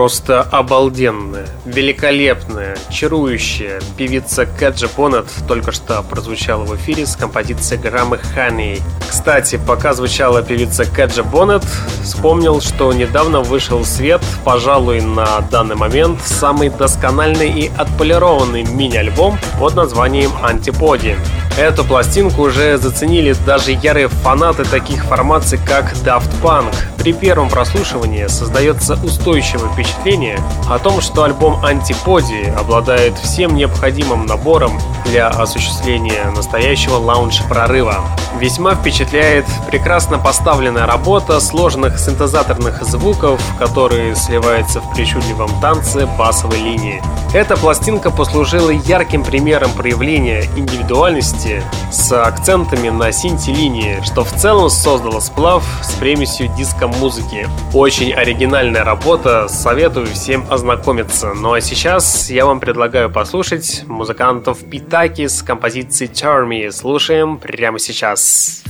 Просто 0.00 0.40
обалденная, 0.40 1.46
великолепная, 1.66 2.78
чарующая 2.90 3.82
певица 3.98 4.46
Кэджи 4.46 4.88
Боннет 4.96 5.26
только 5.46 5.72
что 5.72 6.02
прозвучала 6.02 6.64
в 6.64 6.74
эфире 6.76 7.04
с 7.04 7.16
композицией 7.16 7.82
Граммы 7.82 8.16
Хани. 8.16 8.78
Кстати, 9.06 9.60
пока 9.66 9.92
звучала 9.92 10.40
певица 10.40 10.86
Кэджи 10.86 11.22
Боннет, 11.22 11.66
вспомнил, 12.02 12.62
что 12.62 12.90
недавно 12.94 13.40
вышел 13.40 13.80
в 13.80 13.86
свет, 13.86 14.22
пожалуй, 14.42 15.02
на 15.02 15.42
данный 15.50 15.76
момент 15.76 16.22
самый 16.24 16.70
доскональный 16.70 17.50
и 17.50 17.70
отполированный 17.76 18.62
мини-альбом 18.62 19.38
под 19.58 19.74
названием 19.74 20.30
«Антиподи». 20.42 21.14
Эту 21.58 21.84
пластинку 21.84 22.44
уже 22.44 22.78
заценили 22.78 23.34
даже 23.44 23.72
ярые 23.72 24.08
фанаты 24.08 24.64
таких 24.64 25.04
формаций, 25.04 25.58
как 25.66 25.92
Daft 26.04 26.30
Punk. 26.42 26.74
При 27.00 27.14
первом 27.14 27.48
прослушивании 27.48 28.26
создается 28.26 28.92
устойчивое 29.02 29.72
впечатление 29.72 30.38
о 30.68 30.78
том, 30.78 31.00
что 31.00 31.24
альбом 31.24 31.64
Антиподи 31.64 32.52
обладает 32.54 33.16
всем 33.16 33.54
необходимым 33.54 34.26
набором 34.26 34.78
для 35.06 35.28
осуществления 35.28 36.30
настоящего 36.36 36.96
лаунж-прорыва. 36.96 38.04
Весьма 38.38 38.74
впечатляет 38.74 39.46
прекрасно 39.66 40.18
поставленная 40.18 40.86
работа 40.86 41.40
сложных 41.40 41.98
синтезаторных 41.98 42.82
звуков, 42.84 43.40
которые 43.58 44.14
сливаются 44.14 44.80
в 44.80 44.94
причудливом 44.94 45.50
танце 45.62 46.06
басовой 46.18 46.58
линии. 46.58 47.02
Эта 47.32 47.56
пластинка 47.56 48.10
послужила 48.10 48.70
ярким 48.70 49.24
примером 49.24 49.70
проявления 49.72 50.44
индивидуальности 50.56 51.62
с 51.90 52.12
акцентами 52.12 52.90
на 52.90 53.10
синти-линии, 53.10 54.00
что 54.04 54.22
в 54.22 54.32
целом 54.32 54.68
создало 54.68 55.20
сплав 55.20 55.64
с 55.82 55.92
примесью 55.92 56.48
диско-музыки. 56.90 57.48
Очень 57.74 58.12
оригинальная 58.12 58.84
работа, 58.84 59.48
советую 59.48 60.06
всем 60.06 60.44
ознакомиться. 60.50 61.32
Ну 61.34 61.52
а 61.52 61.60
сейчас 61.60 62.30
я 62.30 62.46
вам 62.46 62.60
предлагаю 62.60 63.10
послушать 63.10 63.84
музыкантов 63.86 64.58
Питаки 64.58 65.28
с 65.28 65.42
композицией 65.42 66.10
Turn. 66.10 66.70
Слушаем 66.70 67.38
прямо 67.38 67.78
сейчас. 67.78 68.62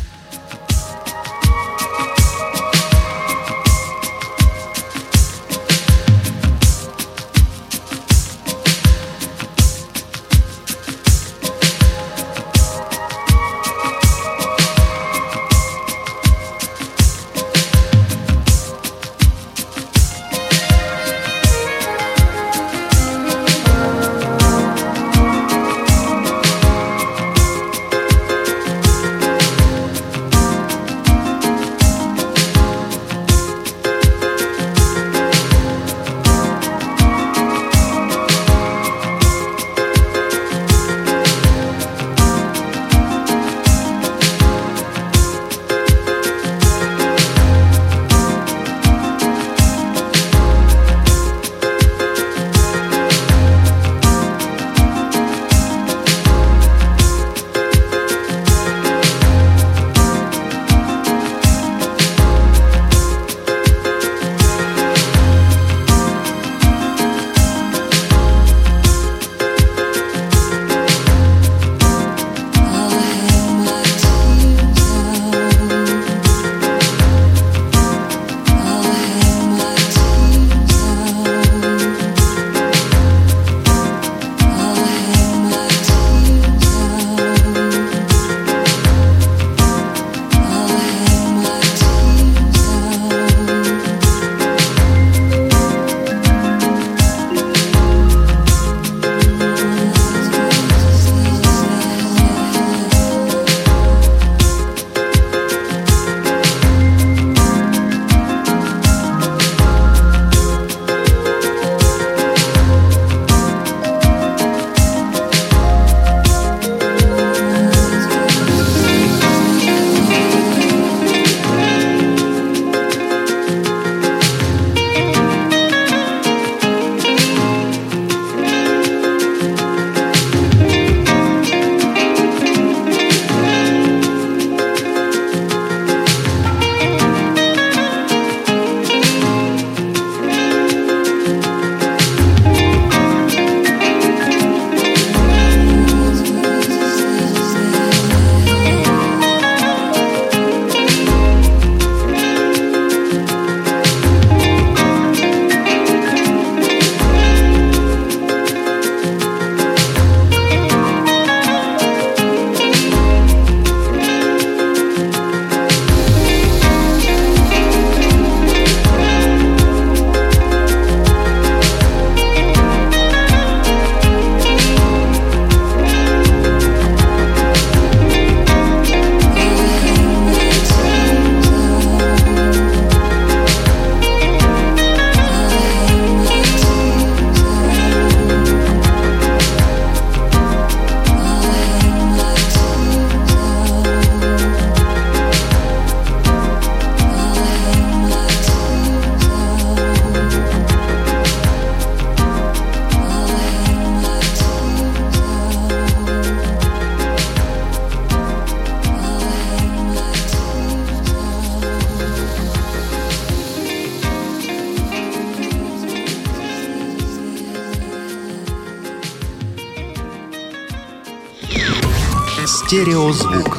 Стереозвук. 223.00 223.58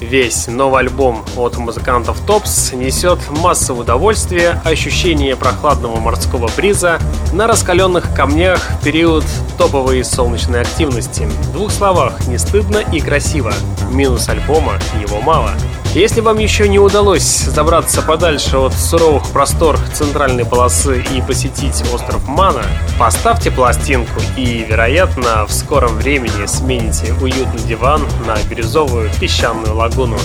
Весь 0.00 0.46
новый 0.46 0.82
альбом 0.82 1.24
от 1.36 1.56
музыкантов 1.56 2.24
Топс 2.24 2.72
несет 2.72 3.18
массовое 3.30 3.82
удовольствие, 3.82 4.60
ощущение 4.64 5.34
прохладного 5.34 5.98
морского 5.98 6.48
бриза 6.56 7.00
на 7.32 7.48
раскаленных 7.48 8.14
камнях 8.14 8.60
в 8.80 8.84
период 8.84 9.24
топовой 9.58 10.04
солнечной 10.04 10.60
активности. 10.60 11.22
В 11.22 11.52
двух 11.52 11.72
словах, 11.72 12.28
не 12.28 12.38
стыдно 12.38 12.78
и 12.78 13.00
красиво. 13.00 13.52
Минус 13.90 14.28
альбома– 14.28 14.74
его 15.02 15.20
мало. 15.20 15.50
Если 15.96 16.20
вам 16.20 16.36
еще 16.36 16.68
не 16.68 16.78
удалось 16.78 17.24
забраться 17.24 18.02
подальше 18.02 18.58
от 18.58 18.74
суровых 18.74 19.30
простор 19.32 19.78
центральной 19.94 20.44
полосы 20.44 21.02
и 21.10 21.22
посетить 21.22 21.82
остров 21.90 22.28
Мана, 22.28 22.64
поставьте 22.98 23.50
пластинку 23.50 24.20
и, 24.36 24.62
вероятно, 24.68 25.46
в 25.46 25.52
скором 25.54 25.94
времени 25.94 26.44
смените 26.44 27.14
уютный 27.14 27.62
диван 27.66 28.02
на 28.26 28.36
бирюзовую 28.46 29.08
песчаную 29.18 29.74
лагуну. 29.74 30.18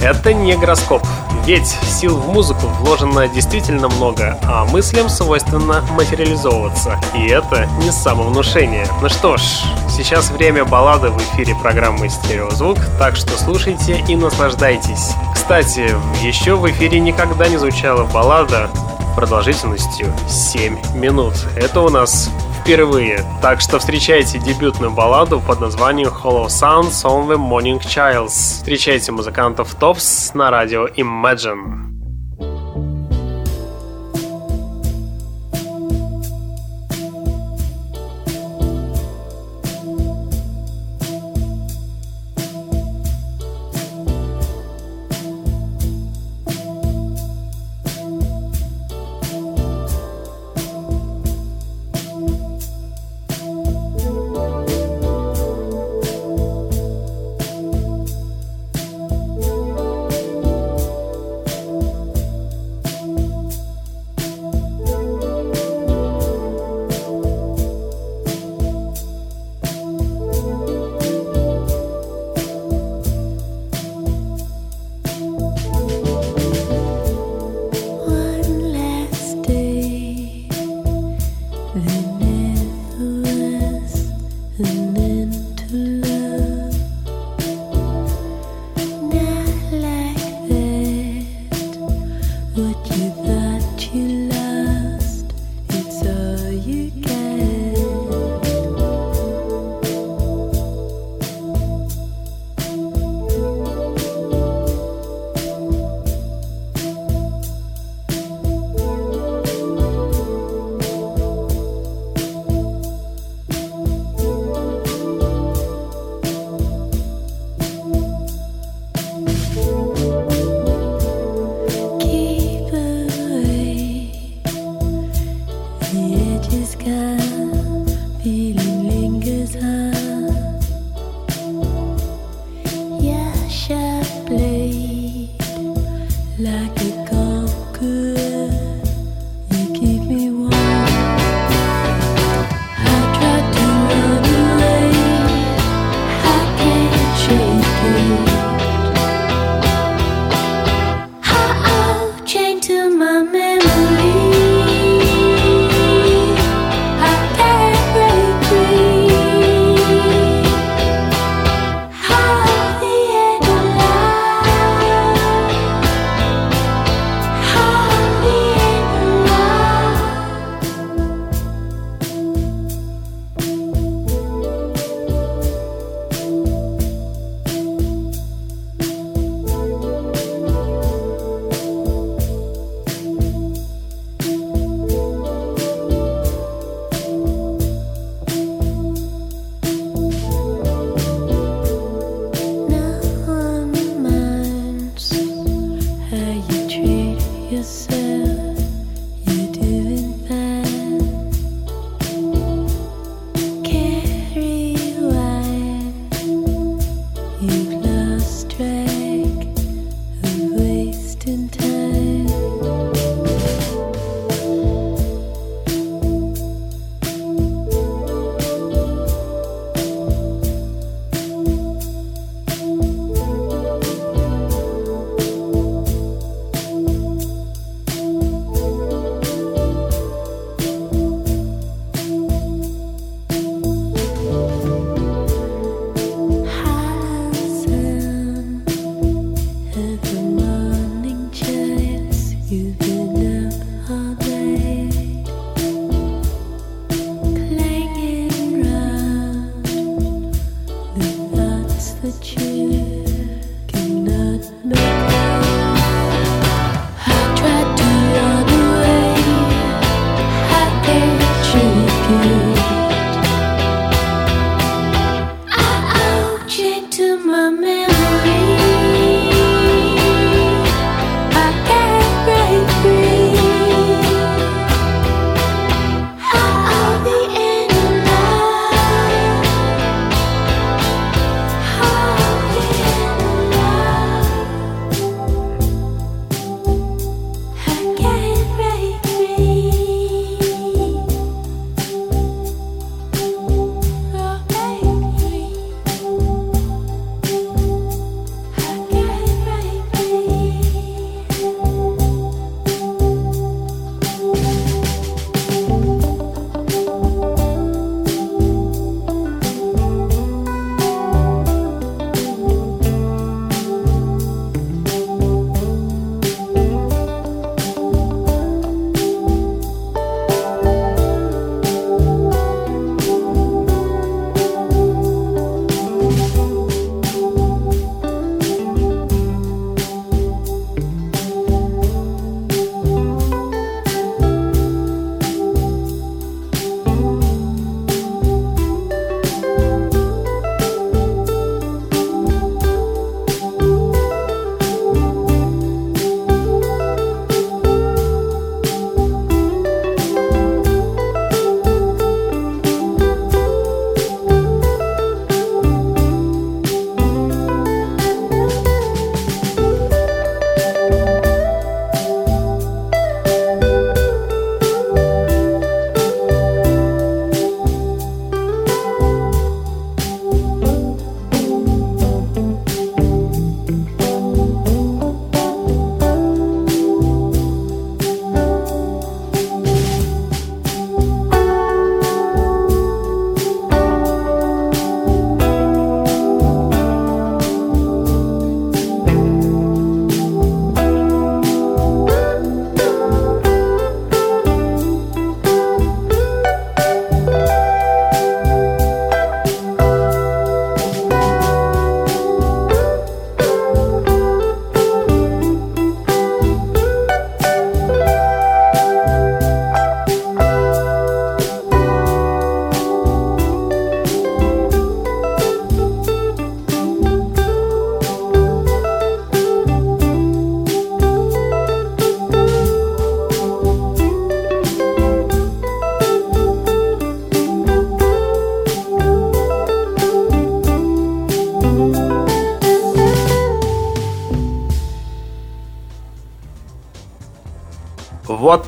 Это 0.00 0.32
не 0.32 0.56
гороскоп, 0.56 1.02
ведь 1.44 1.66
сил 1.66 2.16
в 2.16 2.28
музыку 2.28 2.66
вложено 2.80 3.28
действительно 3.28 3.88
много, 3.88 4.38
а 4.44 4.64
мыслям 4.66 5.08
свойственно 5.08 5.82
материализовываться. 5.92 7.00
И 7.14 7.26
это 7.28 7.66
не 7.82 7.90
самовнушение. 7.90 8.86
Ну 9.00 9.08
что 9.08 9.36
ж, 9.36 9.42
сейчас 9.88 10.30
время 10.30 10.64
баллады 10.64 11.10
в 11.10 11.18
эфире 11.18 11.54
программы 11.54 12.08
«Стереозвук», 12.08 12.78
так 12.98 13.16
что 13.16 13.38
слушайте 13.38 14.04
и 14.08 14.16
наслаждайтесь. 14.16 15.12
Кстати, 15.34 15.94
еще 16.22 16.56
в 16.56 16.68
эфире 16.70 17.00
никогда 17.00 17.48
не 17.48 17.56
звучала 17.56 18.04
баллада 18.04 18.68
продолжительностью 19.14 20.12
7 20.28 20.94
минут. 20.94 21.34
Это 21.56 21.80
у 21.80 21.88
нас 21.88 22.28
впервые. 22.66 23.24
Так 23.40 23.60
что 23.60 23.78
встречайте 23.78 24.40
дебютную 24.40 24.90
балладу 24.90 25.40
под 25.40 25.60
названием 25.60 26.08
Hollow 26.08 26.46
Sounds 26.46 27.04
on 27.04 27.28
Morning 27.36 27.78
Childs. 27.78 28.56
Встречайте 28.56 29.12
музыкантов 29.12 29.76
Tops 29.78 30.32
на 30.34 30.50
радио 30.50 30.88
Imagine. 30.88 31.95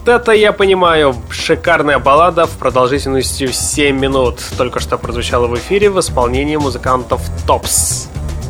Это 0.09 0.33
я 0.33 0.53
понимаю. 0.53 1.15
Шикарная 1.29 1.99
баллада 1.99 2.47
в 2.47 2.53
продолжительностью 2.53 3.53
7 3.53 3.99
минут. 3.99 4.41
Только 4.57 4.81
что 4.81 4.97
прозвучала 4.97 5.49
в 5.49 5.55
эфире 5.57 5.91
в 5.91 6.01
исполнении 6.01 6.57
музыкантов 6.57 7.21
Топс. 7.47 8.09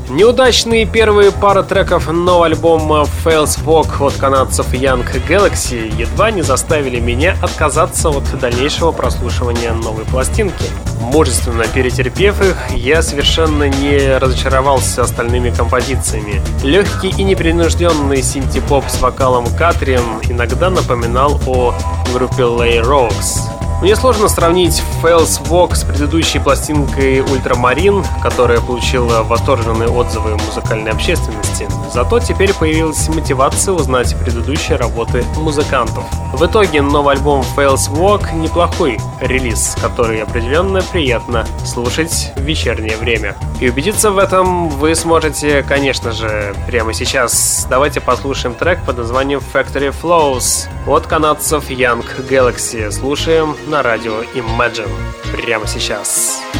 Неудачные 0.08 0.86
первые 0.86 1.32
пара 1.32 1.64
треков 1.64 2.06
нового 2.06 2.46
альбома 2.46 3.06
Fails 3.24 3.58
Walk 3.64 4.06
от 4.06 4.14
канадцев 4.14 4.72
Young 4.72 5.04
Galaxy 5.28 5.92
едва 6.00 6.30
не 6.30 6.42
заставили 6.42 7.00
меня 7.00 7.36
отказаться 7.42 8.10
от 8.10 8.24
дальнейшего 8.38 8.92
прослушивания 8.92 9.72
новой 9.72 10.04
пластинки. 10.04 10.64
Мужественно 11.10 11.64
перетерпев 11.66 12.38
их, 12.42 12.56
я 12.76 13.00
совершенно 13.00 13.66
не 13.66 14.18
разочаровался 14.18 15.02
остальными 15.02 15.48
композициями. 15.48 16.42
Легкий 16.62 17.08
и 17.08 17.24
непринужденный 17.24 18.22
синтепоп 18.22 18.84
с 18.88 19.00
вокалом 19.00 19.46
Катрин 19.56 20.02
иногда 20.28 20.68
напоминал 20.68 21.40
о 21.46 21.74
группе 22.12 22.42
Lay 22.42 22.82
Rocks. 22.82 23.57
Мне 23.80 23.94
сложно 23.94 24.28
сравнить 24.28 24.82
Fails 25.00 25.40
Walk 25.48 25.76
с 25.76 25.84
предыдущей 25.84 26.40
пластинкой 26.40 27.20
Ультрамарин, 27.20 28.04
которая 28.20 28.60
получила 28.60 29.22
восторженные 29.22 29.88
отзывы 29.88 30.36
музыкальной 30.36 30.90
общественности. 30.90 31.68
Зато 31.94 32.18
теперь 32.18 32.52
появилась 32.52 33.08
мотивация 33.08 33.72
узнать 33.72 34.18
предыдущие 34.18 34.78
работы 34.78 35.24
музыкантов. 35.36 36.02
В 36.34 36.44
итоге 36.44 36.82
новый 36.82 37.14
альбом 37.14 37.44
Fails 37.56 37.88
Walk 37.92 38.34
неплохой 38.34 38.98
релиз, 39.20 39.76
который 39.80 40.22
определенно 40.22 40.82
приятно 40.82 41.46
слушать 41.64 42.32
в 42.34 42.40
вечернее 42.40 42.96
время. 42.96 43.36
И 43.60 43.68
убедиться 43.68 44.10
в 44.10 44.18
этом 44.18 44.70
вы 44.70 44.96
сможете, 44.96 45.62
конечно 45.62 46.10
же, 46.10 46.54
прямо 46.66 46.92
сейчас. 46.92 47.66
Давайте 47.70 48.00
послушаем 48.00 48.56
трек 48.56 48.84
под 48.84 48.98
названием 48.98 49.40
Factory 49.54 49.94
Flows 50.02 50.68
от 50.86 51.06
канадцев 51.06 51.70
Young 51.70 52.04
Galaxy. 52.28 52.90
Слушаем 52.90 53.56
на 53.68 53.82
радио 53.82 54.22
Imagine 54.34 54.88
прямо 55.32 55.66
сейчас. 55.66 56.38
Сейчас. 56.38 56.57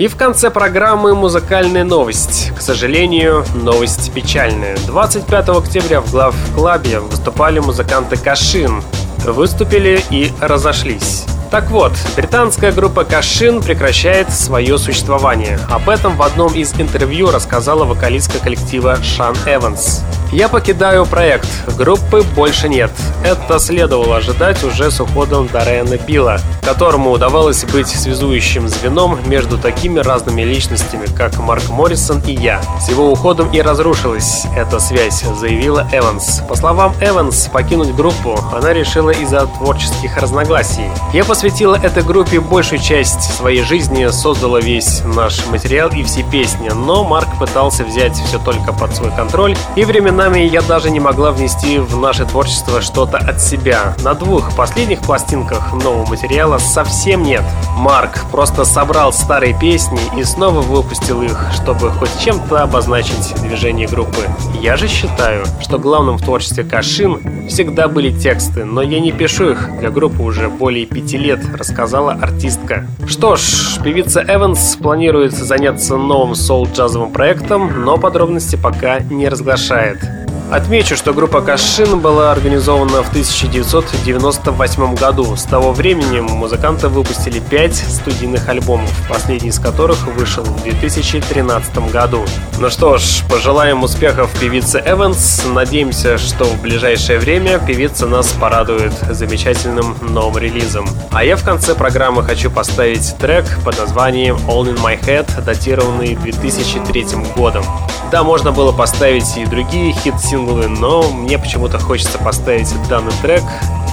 И 0.00 0.08
в 0.08 0.16
конце 0.16 0.50
программы 0.50 1.14
музыкальная 1.14 1.84
новость. 1.84 2.52
К 2.56 2.62
сожалению, 2.62 3.44
новость 3.52 4.10
печальная. 4.14 4.78
25 4.86 5.50
октября 5.50 6.00
в 6.00 6.10
глав-клабе 6.10 7.00
выступали 7.00 7.58
музыканты 7.58 8.16
Кашин. 8.16 8.82
Выступили 9.26 10.02
и 10.08 10.32
разошлись. 10.40 11.26
Так 11.50 11.70
вот, 11.70 11.92
британская 12.16 12.72
группа 12.72 13.04
Кашин 13.04 13.60
прекращает 13.60 14.32
свое 14.32 14.78
существование. 14.78 15.58
Об 15.68 15.90
этом 15.90 16.16
в 16.16 16.22
одном 16.22 16.54
из 16.54 16.72
интервью 16.80 17.30
рассказала 17.30 17.84
вокалистка 17.84 18.38
коллектива 18.38 18.96
Шан 19.02 19.36
Эванс. 19.44 20.02
Я 20.32 20.48
покидаю 20.48 21.06
проект. 21.06 21.48
Группы 21.76 22.22
больше 22.36 22.68
нет. 22.68 22.92
Это 23.24 23.58
следовало 23.58 24.18
ожидать 24.18 24.62
уже 24.62 24.92
с 24.92 25.00
уходом 25.00 25.48
Дарена 25.48 25.98
Билла, 25.98 26.38
которому 26.62 27.10
удавалось 27.10 27.64
быть 27.64 27.88
связующим 27.88 28.68
звеном 28.68 29.18
между 29.26 29.58
такими 29.58 29.98
разными 29.98 30.42
личностями, 30.42 31.06
как 31.16 31.36
Марк 31.38 31.68
Моррисон 31.68 32.22
и 32.26 32.32
я. 32.32 32.62
С 32.80 32.88
его 32.88 33.10
уходом 33.10 33.50
и 33.50 33.60
разрушилась 33.60 34.44
эта 34.56 34.78
связь, 34.78 35.22
заявила 35.22 35.88
Эванс. 35.92 36.42
По 36.48 36.54
словам 36.54 36.94
Эванс, 37.00 37.48
покинуть 37.52 37.92
группу 37.94 38.38
она 38.54 38.72
решила 38.72 39.10
из-за 39.10 39.46
творческих 39.46 40.16
разногласий. 40.16 40.88
Я 41.12 41.24
посвятила 41.24 41.74
этой 41.74 42.04
группе 42.04 42.38
большую 42.38 42.80
часть 42.80 43.20
своей 43.36 43.64
жизни, 43.64 44.06
создала 44.12 44.60
весь 44.60 45.02
наш 45.04 45.44
материал 45.48 45.88
и 45.90 46.04
все 46.04 46.22
песни, 46.22 46.68
но 46.68 47.02
Марк 47.02 47.28
пытался 47.40 47.84
взять 47.84 48.16
все 48.16 48.38
только 48.38 48.72
под 48.72 48.94
свой 48.94 49.10
контроль, 49.10 49.56
и 49.74 49.84
временами 50.20 50.46
я 50.46 50.60
даже 50.60 50.90
не 50.90 51.00
могла 51.00 51.32
внести 51.32 51.78
в 51.78 51.96
наше 51.96 52.26
творчество 52.26 52.82
что-то 52.82 53.16
от 53.16 53.40
себя. 53.40 53.94
На 54.04 54.14
двух 54.14 54.54
последних 54.54 55.00
пластинках 55.00 55.72
нового 55.72 56.06
материала 56.06 56.58
совсем 56.58 57.22
нет. 57.22 57.42
Марк 57.76 58.26
просто 58.30 58.64
собрал 58.64 59.12
старые 59.12 59.58
песни 59.58 60.00
и 60.18 60.24
снова 60.24 60.60
выпустил 60.60 61.22
их, 61.22 61.38
чтобы 61.54 61.90
хоть 61.90 62.10
чем-то 62.22 62.62
обозначить 62.62 63.34
движение 63.40 63.88
группы. 63.88 64.28
Я 64.60 64.76
же 64.76 64.88
считаю, 64.88 65.44
что 65.60 65.78
главным 65.78 66.18
в 66.18 66.22
творчестве 66.22 66.64
Кашин 66.64 67.46
всегда 67.48 67.88
были 67.88 68.10
тексты, 68.10 68.64
но 68.64 68.82
я 68.82 69.00
не 69.00 69.12
пишу 69.12 69.50
их 69.50 69.78
для 69.78 69.90
группы 69.90 70.22
уже 70.22 70.48
более 70.48 70.84
пяти 70.84 71.16
лет 71.16 71.40
рассказала 71.56 72.12
артистка. 72.12 72.86
Что 73.06 73.36
ж, 73.36 73.78
певица 73.82 74.22
Эванс 74.28 74.76
планирует 74.76 75.32
заняться 75.32 75.96
новым 75.96 76.34
соул-джазовым 76.34 77.10
проектом, 77.10 77.84
но 77.84 77.96
подробности 77.96 78.56
пока 78.56 79.00
не 79.00 79.28
разглашает. 79.28 80.09
Отмечу, 80.50 80.96
что 80.96 81.14
группа 81.14 81.42
Кашин 81.42 82.00
была 82.00 82.32
организована 82.32 83.04
в 83.04 83.10
1998 83.10 84.94
году. 84.96 85.36
С 85.36 85.44
того 85.44 85.70
времени 85.70 86.18
музыканты 86.18 86.88
выпустили 86.88 87.38
5 87.38 87.76
студийных 87.76 88.48
альбомов, 88.48 88.90
последний 89.08 89.50
из 89.50 89.60
которых 89.60 90.08
вышел 90.08 90.42
в 90.42 90.62
2013 90.64 91.92
году. 91.92 92.24
Ну 92.58 92.68
что 92.68 92.98
ж, 92.98 93.22
пожелаем 93.30 93.84
успехов 93.84 94.28
певице 94.40 94.82
Эванс. 94.84 95.44
Надеемся, 95.46 96.18
что 96.18 96.44
в 96.44 96.60
ближайшее 96.60 97.20
время 97.20 97.60
певица 97.60 98.08
нас 98.08 98.32
порадует 98.32 98.92
замечательным 99.08 99.94
новым 100.02 100.38
релизом. 100.38 100.88
А 101.12 101.22
я 101.22 101.36
в 101.36 101.44
конце 101.44 101.76
программы 101.76 102.24
хочу 102.24 102.50
поставить 102.50 103.16
трек 103.18 103.44
под 103.64 103.78
названием 103.78 104.36
All 104.48 104.64
in 104.64 104.82
My 104.82 105.00
Head, 105.00 105.44
датированный 105.44 106.16
2003 106.16 107.06
годом. 107.36 107.64
Да, 108.10 108.24
можно 108.24 108.50
было 108.50 108.72
поставить 108.72 109.36
и 109.36 109.46
другие 109.46 109.92
хит-синглы, 109.92 110.39
синглы, 110.40 110.68
но 110.68 111.10
мне 111.10 111.38
почему-то 111.38 111.78
хочется 111.78 112.18
поставить 112.18 112.72
данный 112.88 113.12
трек, 113.22 113.42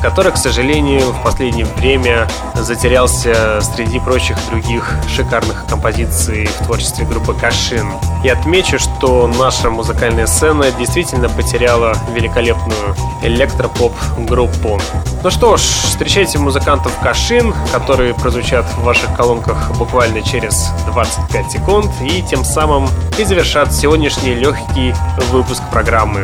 который, 0.01 0.31
к 0.31 0.37
сожалению, 0.37 1.11
в 1.11 1.23
последнее 1.23 1.65
время 1.65 2.27
затерялся 2.55 3.59
среди 3.61 3.99
прочих 3.99 4.37
других 4.49 4.93
шикарных 5.13 5.65
композиций 5.67 6.45
в 6.45 6.65
творчестве 6.65 7.05
группы 7.05 7.33
Кашин. 7.33 7.91
И 8.23 8.29
отмечу, 8.29 8.79
что 8.79 9.27
наша 9.27 9.69
музыкальная 9.69 10.27
сцена 10.27 10.71
действительно 10.71 11.29
потеряла 11.29 11.95
великолепную 12.13 12.95
электропоп-группу. 13.23 14.79
Ну 15.23 15.31
что 15.31 15.57
ж, 15.57 15.61
встречайте 15.61 16.37
музыкантов 16.37 16.93
Кашин, 17.01 17.53
которые 17.71 18.13
прозвучат 18.13 18.65
в 18.77 18.83
ваших 18.83 19.15
колонках 19.15 19.71
буквально 19.77 20.21
через 20.21 20.69
25 20.87 21.51
секунд 21.51 21.91
и 22.01 22.21
тем 22.21 22.45
самым 22.45 22.87
и 23.17 23.23
завершат 23.23 23.73
сегодняшний 23.73 24.35
легкий 24.35 24.93
выпуск 25.31 25.63
программы. 25.71 26.23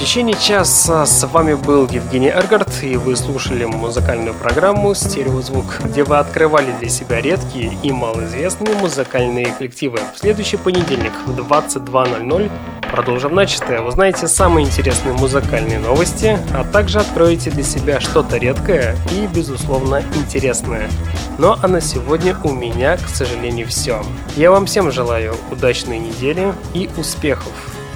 Течение 0.00 0.34
часа 0.34 1.04
с 1.04 1.26
вами 1.26 1.52
был 1.52 1.86
Евгений 1.86 2.30
Эргард, 2.30 2.82
и 2.82 2.96
вы 2.96 3.14
слушали 3.16 3.66
музыкальную 3.66 4.32
программу 4.32 4.94
«Стереозвук», 4.94 5.82
где 5.84 6.04
вы 6.04 6.16
открывали 6.16 6.72
для 6.80 6.88
себя 6.88 7.20
редкие 7.20 7.76
и 7.82 7.92
малоизвестные 7.92 8.76
музыкальные 8.76 9.52
коллективы. 9.58 10.00
В 10.14 10.18
следующий 10.18 10.56
понедельник 10.56 11.12
в 11.26 11.38
22.00 11.38 12.50
продолжим 12.90 13.34
начатое. 13.34 13.82
Узнаете 13.82 14.26
самые 14.26 14.66
интересные 14.66 15.12
музыкальные 15.12 15.78
новости, 15.78 16.38
а 16.54 16.64
также 16.64 17.00
откроете 17.00 17.50
для 17.50 17.62
себя 17.62 18.00
что-то 18.00 18.38
редкое 18.38 18.96
и, 19.12 19.26
безусловно, 19.26 20.02
интересное. 20.16 20.88
Ну 21.36 21.56
а 21.62 21.68
на 21.68 21.82
сегодня 21.82 22.34
у 22.42 22.52
меня, 22.52 22.96
к 22.96 23.06
сожалению, 23.06 23.68
все. 23.68 24.02
Я 24.34 24.50
вам 24.50 24.64
всем 24.64 24.90
желаю 24.90 25.36
удачной 25.50 25.98
недели 25.98 26.54
и 26.72 26.88
успехов. 26.96 27.52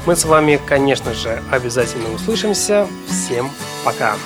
Мы 0.06 0.16
с 0.16 0.24
вами, 0.24 0.60
конечно 0.66 1.14
же, 1.14 1.42
обязательно 1.50 2.12
услышимся. 2.12 2.86
Всем 3.08 3.50
пока! 3.84 4.16